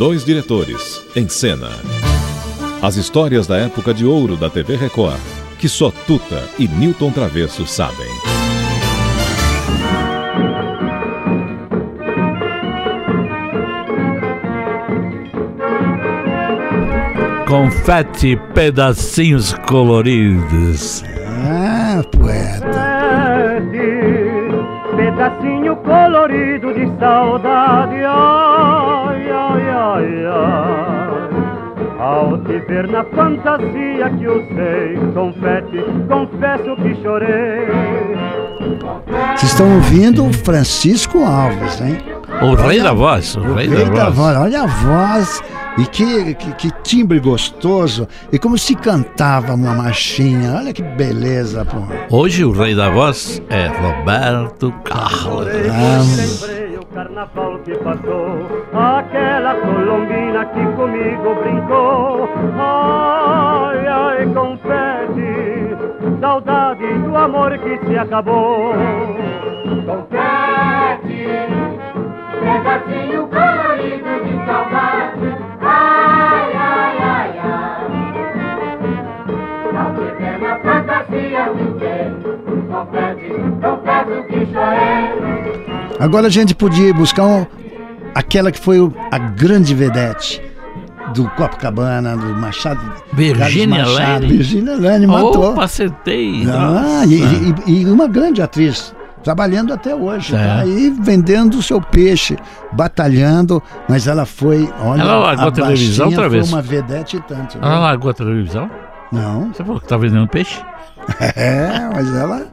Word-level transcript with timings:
Dois 0.00 0.24
diretores, 0.24 1.02
em 1.14 1.28
cena. 1.28 1.68
As 2.80 2.96
histórias 2.96 3.46
da 3.46 3.58
época 3.58 3.92
de 3.92 4.06
ouro 4.06 4.34
da 4.34 4.48
TV 4.48 4.74
Record, 4.74 5.20
que 5.58 5.68
só 5.68 5.90
Tuta 5.90 6.42
e 6.58 6.66
Newton 6.66 7.10
Travesso 7.10 7.66
sabem. 7.66 8.08
Confete, 17.46 18.40
pedacinhos 18.54 19.52
coloridos. 19.68 21.04
Ah, 21.44 22.02
poeta. 22.10 22.70
pedacinho 24.96 25.76
colorido 25.76 26.72
de 26.72 26.86
saudade. 26.98 27.96
Ai. 28.02 28.89
Ao 31.98 32.38
te 32.38 32.58
ver 32.60 32.88
na 32.88 33.04
fantasia 33.04 34.10
que 34.18 34.26
usei, 34.26 34.96
confete, 35.12 35.84
confesso 36.08 36.76
que 36.76 37.02
chorei. 37.02 37.66
Vocês 39.36 39.52
estão 39.52 39.74
ouvindo 39.74 40.24
o 40.24 40.32
Francisco 40.32 41.22
Alves, 41.24 41.80
hein? 41.80 41.98
O 42.42 42.54
rei 42.54 42.80
da 42.80 42.94
voz. 42.94 43.36
O, 43.36 43.40
O 43.40 43.54
rei, 43.54 43.68
rei 43.68 43.84
da, 43.90 44.08
voz. 44.08 44.36
Olha 44.36 44.62
a 44.62 44.66
voz. 44.66 45.42
E 45.78 45.84
que, 45.86 46.34
que, 46.34 46.52
que 46.54 46.70
timbre 46.82 47.20
gostoso. 47.20 48.08
E 48.32 48.38
como 48.38 48.56
se 48.56 48.74
cantava 48.74 49.54
uma 49.54 49.74
marchinha. 49.74 50.54
Olha 50.56 50.72
que 50.72 50.82
beleza, 50.82 51.64
pô. 51.64 51.82
Hoje 52.16 52.44
o 52.44 52.50
rei 52.50 52.74
da 52.74 52.88
voz 52.90 53.42
é 53.50 53.66
Roberto 53.66 54.72
Carlos. 54.84 56.59
Carnaval 56.94 57.58
que 57.60 57.74
passou, 57.78 58.46
aquela 58.74 59.54
colombina 59.54 60.44
que 60.46 60.66
comigo 60.76 61.34
brincou. 61.36 62.28
Ai, 62.58 63.86
ai, 63.86 64.26
confete, 64.34 65.76
saudade 66.20 66.86
do 66.98 67.16
amor 67.16 67.56
que 67.58 67.78
se 67.86 67.98
acabou. 67.98 68.72
Confete, 69.86 71.26
pedacinho 72.40 73.28
colorido 73.28 74.24
de 74.24 74.46
saudade. 74.46 74.99
Agora 86.00 86.26
a 86.26 86.30
gente 86.30 86.54
podia 86.54 86.92
buscar 86.94 87.24
um- 87.26 87.46
aquela 88.14 88.50
que 88.50 88.58
foi 88.58 88.80
o- 88.80 88.92
a 89.10 89.18
grande 89.18 89.74
vedete 89.74 90.42
do 91.14 91.24
Copacabana, 91.30 92.16
do 92.16 92.34
Machado. 92.34 92.80
Virgínia 93.12 93.78
Carlos 93.78 93.98
Machado. 93.98 94.12
Lane. 94.22 94.26
Virgínia 94.32 94.76
Lane 94.76 95.06
matou. 95.06 95.50
Opa, 95.52 95.64
acertei. 95.64 96.44
Ah, 96.48 97.04
e, 97.06 97.70
e- 97.70 97.82
e 97.82 97.84
uma 97.86 98.06
grande 98.08 98.40
atriz, 98.40 98.94
trabalhando 99.22 99.72
até 99.74 99.94
hoje, 99.94 100.34
É. 100.34 100.38
tá 100.38 100.60
aí 100.60 100.94
vendendo 101.00 101.54
o 101.58 101.62
seu 101.62 101.80
peixe, 101.80 102.36
batalhando, 102.72 103.62
mas 103.88 104.06
ela 104.06 104.24
foi, 104.24 104.68
olha, 104.80 105.02
Ela 105.02 105.18
largou 105.18 105.48
a 105.48 105.52
televisão 105.52 106.06
baixinha 106.06 106.06
outra 106.06 106.28
vez? 106.28 106.48
foi 106.48 106.56
uma 106.58 106.62
vedete 106.62 107.16
e 107.16 107.20
tanto. 107.20 107.58
Ela 107.58 107.70
viu? 107.72 107.80
largou 107.80 108.10
a 108.10 108.14
televisão? 108.14 108.70
Não, 109.12 109.52
Você 109.52 109.64
falou 109.64 109.80
que 109.80 109.88
tá 109.88 109.96
vendendo 109.96 110.26
peixe? 110.28 110.62
é, 111.36 111.88
mas 111.92 112.14
ela... 112.14 112.46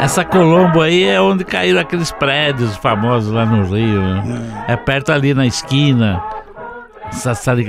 Essa 0.00 0.24
Colombo 0.24 0.80
aí 0.80 1.04
é 1.04 1.20
onde 1.20 1.44
caíram 1.44 1.80
aqueles 1.80 2.10
prédios 2.10 2.74
famosos 2.76 3.30
lá 3.30 3.44
no 3.44 3.64
Rio. 3.64 4.00
né? 4.00 4.64
É 4.66 4.74
perto 4.74 5.12
ali 5.12 5.34
na 5.34 5.44
esquina. 5.46 6.22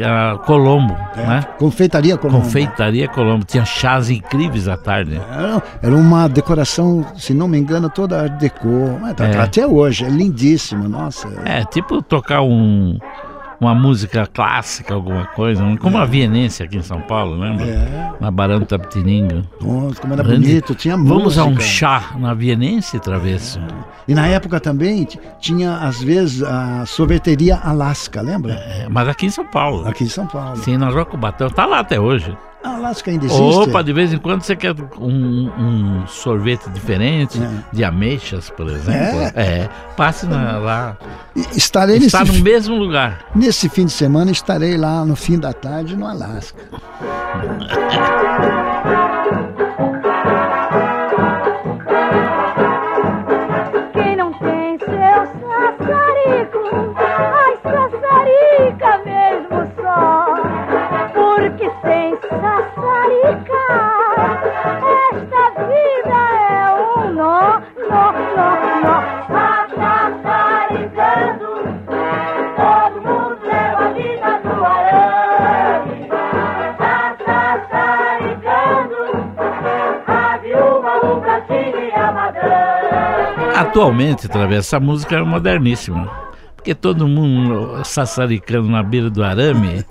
Ah, 0.05 0.37
Colombo, 0.45 0.93
né? 1.15 1.43
Confeitaria 1.57 2.17
Colombo. 2.17 2.41
Confeitaria 2.43 3.07
Colombo. 3.07 3.45
Tinha 3.45 3.65
chás 3.65 4.09
incríveis 4.09 4.67
à 4.67 4.77
tarde. 4.77 5.19
Era, 5.31 5.61
era 5.81 5.95
uma 5.95 6.27
decoração, 6.27 7.05
se 7.17 7.33
não 7.33 7.47
me 7.47 7.57
engano, 7.57 7.89
toda 7.89 8.21
art 8.21 8.33
deco. 8.33 8.97
Mas 9.01 9.15
tá, 9.15 9.25
É. 9.25 9.31
tá 9.31 9.43
até 9.43 9.65
hoje, 9.65 10.05
é 10.05 10.09
lindíssima, 10.09 10.87
nossa. 10.87 11.27
É, 11.45 11.63
tipo 11.65 12.01
tocar 12.01 12.41
um, 12.41 12.97
uma 13.59 13.75
música 13.75 14.25
clássica, 14.25 14.93
alguma 14.93 15.25
coisa. 15.25 15.63
Como 15.79 15.97
a 15.97 16.05
Vienense 16.05 16.63
aqui 16.63 16.77
em 16.77 16.81
São 16.81 17.01
Paulo, 17.01 17.35
lembra? 17.39 17.65
É, 17.65 18.11
Na 18.19 18.31
Barão 18.31 18.59
do 18.59 18.65
Tapetininga. 18.65 19.43
nossa, 19.61 19.99
como 20.01 20.13
era 20.13 20.23
Grande- 20.23 20.47
bonito, 20.47 20.73
tinha 20.75 20.95
Vamos 20.95 21.23
música. 21.35 21.41
a 21.43 21.45
um 21.45 21.59
chá 21.59 22.03
na 22.17 22.33
Vienense, 22.33 22.99
Travesso? 22.99 23.59
E 24.07 24.13
na 24.15 24.27
época 24.27 24.59
também 24.59 25.07
tinha, 25.39 25.75
às 25.77 26.01
vezes, 26.01 26.41
a 26.41 26.85
sorveteria 26.85 27.57
Alaska, 27.61 28.21
lembra? 28.21 28.53
É, 28.53 28.87
mas 28.89 29.07
aqui 29.07 29.25
em 29.25 29.29
São 29.29 29.45
Paulo. 29.45 29.87
Aqui 29.87 30.05
em 30.05 30.09
São 30.09 30.25
Paulo. 30.25 30.55
Sim, 30.57 30.77
na 30.77 30.89
Rua 30.89 31.05
Cubatão. 31.05 31.49
Tá 31.49 31.65
lá 31.65 31.79
até 31.79 31.99
hoje. 31.99 32.35
A 32.63 32.75
Alaska 32.75 33.09
ainda 33.09 33.25
existe? 33.25 33.41
Opa, 33.41 33.81
de 33.81 33.93
vez 33.93 34.11
em 34.11 34.17
quando 34.17 34.41
você 34.43 34.53
quer 34.55 34.75
um, 34.99 35.49
um 35.57 36.07
sorvete 36.07 36.69
diferente, 36.69 37.39
É. 37.41 37.49
de 37.75 37.83
ameixas, 37.85 38.49
por 38.49 38.67
exemplo. 38.67 39.31
É. 39.33 39.69
passe 39.95 40.25
na- 40.25 40.57
lá. 40.57 40.97
Estarei 41.55 41.97
Está 41.97 42.19
nesse, 42.25 42.37
no 42.37 42.43
mesmo 42.43 42.75
lugar. 42.75 43.25
nesse 43.33 43.69
fim 43.69 43.85
de 43.85 43.93
semana, 43.93 44.29
estarei 44.31 44.75
lá 44.77 45.05
no 45.05 45.15
fim 45.15 45.39
da 45.39 45.53
tarde 45.53 45.95
no 45.95 46.05
Alasca. 46.05 46.61
Atualmente, 83.59 84.29
Travesso, 84.29 84.59
essa 84.69 84.79
música 84.79 85.17
é 85.17 85.21
moderníssima. 85.21 86.09
Porque 86.55 86.73
todo 86.73 87.07
mundo 87.07 87.81
sassaricando 87.83 88.69
na 88.69 88.81
beira 88.81 89.09
do 89.09 89.23
arame, 89.23 89.83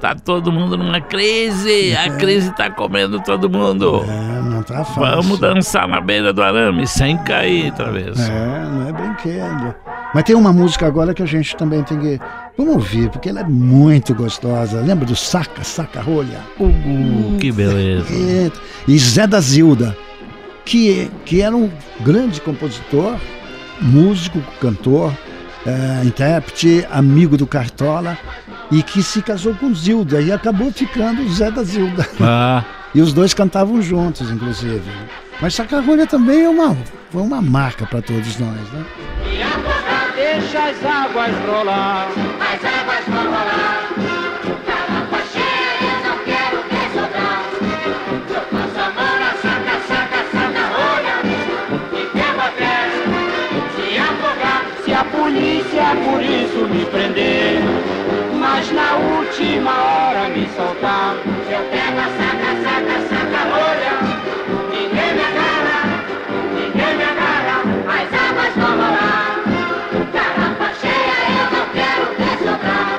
tá 0.00 0.14
todo 0.14 0.52
mundo 0.52 0.76
numa 0.76 1.00
crise. 1.00 1.96
A 1.96 2.10
crise 2.16 2.52
tá 2.52 2.70
comendo 2.70 3.20
todo 3.20 3.48
mundo. 3.50 4.04
É, 4.08 4.42
não 4.42 4.62
tá 4.62 4.84
fácil. 4.84 5.22
Vamos 5.22 5.38
dançar 5.38 5.88
na 5.88 6.00
beira 6.00 6.32
do 6.32 6.42
arame 6.42 6.86
sem 6.86 7.16
cair, 7.18 7.72
Travesso. 7.72 8.22
É, 8.22 8.64
não 8.64 8.88
é 8.88 8.92
brinquedo. 8.92 9.74
Mas 10.14 10.24
tem 10.24 10.34
uma 10.34 10.52
música 10.52 10.86
agora 10.86 11.12
que 11.12 11.22
a 11.22 11.26
gente 11.26 11.56
também 11.56 11.82
tem 11.82 11.98
que. 11.98 12.20
Vamos 12.56 12.74
ouvir, 12.74 13.10
porque 13.10 13.28
ela 13.28 13.40
é 13.40 13.44
muito 13.44 14.14
gostosa. 14.14 14.80
Lembra 14.80 15.04
do 15.04 15.16
Saca, 15.16 15.62
Saca 15.62 16.00
Rolha? 16.00 16.40
Uh, 16.58 17.36
que 17.38 17.52
beleza. 17.52 18.06
E 18.88 18.98
Zé 18.98 19.26
da 19.26 19.40
Zilda, 19.40 19.96
que, 20.66 21.10
que 21.24 21.40
era 21.40 21.56
um 21.56 21.70
grande 22.00 22.40
compositor, 22.40 23.16
músico, 23.80 24.42
cantor, 24.60 25.12
eh, 25.64 26.02
intérprete, 26.04 26.86
amigo 26.90 27.36
do 27.36 27.46
Cartola, 27.46 28.18
e 28.70 28.82
que 28.82 29.02
se 29.02 29.22
casou 29.22 29.54
com 29.54 29.72
Zilda 29.74 30.20
e 30.20 30.30
acabou 30.32 30.70
ficando 30.72 31.22
o 31.22 31.32
Zé 31.32 31.50
da 31.50 31.62
Zilda. 31.62 32.06
Ah, 32.20 32.62
E 32.94 33.00
os 33.02 33.12
dois 33.12 33.34
cantavam 33.34 33.82
juntos, 33.82 34.30
inclusive. 34.30 34.90
Mas 35.38 35.54
Saca-Rolha 35.54 36.06
também 36.06 36.44
é 36.44 36.48
uma, 36.48 36.74
foi 37.10 37.20
uma 37.20 37.42
marca 37.42 37.84
para 37.84 38.00
todos 38.00 38.38
nós, 38.38 38.72
né? 38.72 38.86
Deixa 40.14 40.70
as 40.70 40.82
águas. 40.82 41.28
As 41.28 41.46
rolar. 41.46 42.08
me 56.68 56.84
prender, 56.86 57.60
mas 58.38 58.70
na 58.72 58.96
última 58.96 59.70
hora 59.70 60.28
me 60.28 60.48
soltar. 60.56 61.16
Se 61.46 61.52
eu 61.52 61.62
pego 61.70 61.98
a 61.98 62.08
saca, 62.16 62.50
saca, 62.64 62.96
saca, 63.08 63.40
rolha, 63.52 63.94
ninguém 64.70 65.10
me 65.14 65.22
agarra, 65.30 65.80
ninguém 66.54 66.96
me 66.96 67.04
agarra, 67.04 67.56
as 67.96 68.08
águas 68.26 68.54
vão 68.56 68.72
rolar. 68.82 69.26
Garrafa 70.12 70.68
cheia 70.80 71.18
eu 71.38 71.46
não 71.56 71.66
quero 71.76 72.04
ter 72.16 72.36
sobrar. 72.38 72.94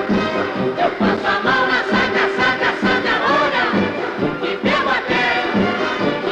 Eu 0.84 0.90
passo 0.92 1.28
a 1.28 1.40
mão 1.44 1.62
na 1.68 1.82
saca, 1.92 2.24
saca, 2.38 2.70
saca, 2.82 3.14
rolha, 3.28 3.66
e 4.44 4.58
bebo 4.64 4.90
até, 4.90 5.28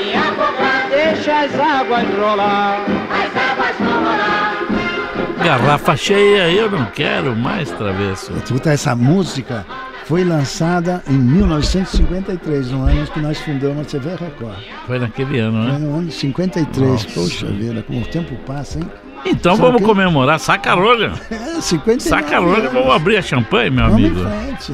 e 0.02 0.16
a 0.16 0.32
boca 0.32 0.72
deixa 0.90 1.34
as 1.42 1.54
águas 1.60 2.08
rolar. 2.18 2.94
Garrafa 5.45 5.95
cheia, 5.95 6.50
eu 6.51 6.69
não 6.71 6.86
quero 6.88 7.36
mais 7.36 7.69
travesso. 7.71 8.33
Escuta, 8.33 8.71
essa 8.71 8.95
música 8.95 9.65
foi 10.06 10.24
lançada 10.24 11.03
em 11.07 11.13
1953, 11.18 12.71
no 12.71 12.83
ano 12.83 13.06
que 13.07 13.19
nós 13.19 13.38
fundamos 13.39 13.81
a 13.81 13.89
TV 13.89 14.09
Record. 14.12 14.56
Foi 14.88 15.00
naquele 15.00 15.39
ano, 15.39 15.63
Foi 15.63 15.71
né? 15.74 15.77
no 15.80 15.95
ano 15.97 16.06
de 16.07 16.13
53. 16.13 16.89
Nossa. 16.89 17.07
Poxa 17.13 17.45
vida, 17.47 17.83
como 17.83 18.01
o 18.01 18.06
tempo 18.06 18.36
passa, 18.45 18.80
hein? 18.80 18.86
Então 19.25 19.56
Só 19.56 19.63
vamos 19.63 19.81
que- 19.81 19.88
comemorar. 19.88 20.39
Saca 20.39 20.71
a 20.71 20.75
rolha. 20.75 21.13
É, 21.31 21.62
59 21.62 22.00
Saca 22.01 22.38
a 22.38 22.39
rolha, 22.39 22.57
anos. 22.69 22.74
vamos 22.74 22.91
abrir 22.94 23.18
a 23.18 23.21
champanhe, 23.21 23.69
meu 23.71 23.86
Vamos 23.89 23.98
amigo. 24.06 24.19
em 24.19 24.24
frente. 24.57 24.74